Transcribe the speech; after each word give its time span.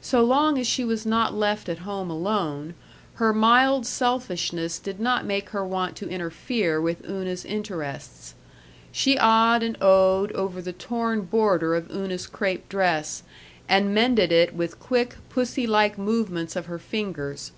So 0.00 0.24
long 0.24 0.56
as 0.58 0.66
she 0.66 0.82
was 0.82 1.04
not 1.04 1.34
left 1.34 1.68
at 1.68 1.80
home 1.80 2.08
alone, 2.08 2.72
her 3.16 3.34
mild 3.34 3.84
selfishness 3.84 4.78
did 4.78 4.98
not 4.98 5.26
make 5.26 5.50
her 5.50 5.62
want 5.62 5.94
to 5.96 6.08
interfere 6.08 6.80
with 6.80 7.04
Una's 7.06 7.44
interests. 7.44 8.32
She 8.92 9.18
ah'd 9.20 9.62
and 9.62 9.76
oh'd 9.82 10.32
over 10.32 10.62
the 10.62 10.72
torn 10.72 11.20
border 11.26 11.74
of 11.74 11.90
Una's 11.90 12.26
crêpe 12.26 12.66
dress, 12.70 13.22
and 13.68 13.94
mended 13.94 14.32
it 14.32 14.54
with 14.54 14.80
quick, 14.80 15.16
pussy 15.28 15.66
like 15.66 15.98
movements 15.98 16.56
of 16.56 16.64
her 16.64 16.78
fingers. 16.78 17.52